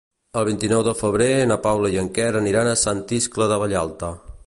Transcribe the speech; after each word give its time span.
El 0.39 0.45
vint-i-nou 0.47 0.81
de 0.87 0.93
febrer 1.01 1.27
na 1.53 1.59
Paula 1.67 1.93
i 1.97 2.01
en 2.05 2.11
Quer 2.17 2.27
aniran 2.43 2.71
a 2.71 2.77
Sant 2.87 3.07
Iscle 3.23 3.53
de 3.53 3.65
Vallalta. 3.67 4.15